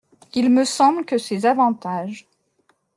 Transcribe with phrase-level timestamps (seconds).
[0.33, 2.27] Il me semble que ces avantages…